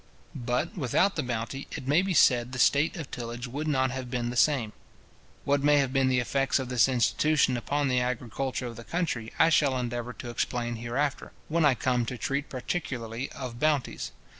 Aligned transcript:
But, 0.33 0.75
without 0.75 1.15
the 1.15 1.21
bounty, 1.21 1.67
it 1.73 1.87
may 1.87 2.01
be 2.01 2.15
said 2.15 2.53
the 2.53 2.57
state 2.57 2.97
of 2.97 3.11
tillage 3.11 3.45
would 3.45 3.67
not 3.67 3.91
have 3.91 4.09
been 4.09 4.31
the 4.31 4.35
same. 4.35 4.73
What 5.45 5.61
may 5.61 5.77
have 5.77 5.93
been 5.93 6.07
the 6.07 6.17
effects 6.19 6.57
of 6.57 6.69
this 6.69 6.89
institution 6.89 7.55
upon 7.55 7.87
the 7.87 7.99
agriculture 7.99 8.65
of 8.65 8.77
the 8.77 8.83
country, 8.83 9.31
I 9.37 9.49
shall 9.49 9.77
endeavour 9.77 10.13
to 10.13 10.31
explain 10.31 10.77
hereafter, 10.77 11.33
when 11.49 11.65
I 11.65 11.75
come 11.75 12.07
to 12.07 12.17
treat 12.17 12.49
particularly 12.49 13.31
of 13.33 13.59
bounties. 13.59 14.11